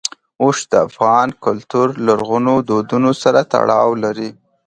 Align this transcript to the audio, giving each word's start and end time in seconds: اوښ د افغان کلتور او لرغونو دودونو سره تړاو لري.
اوښ 0.41 0.57
د 0.71 0.73
افغان 0.87 1.27
کلتور 1.45 1.87
او 1.95 2.01
لرغونو 2.07 2.53
دودونو 2.69 3.11
سره 3.23 3.39
تړاو 3.53 3.89
لري. 4.03 4.29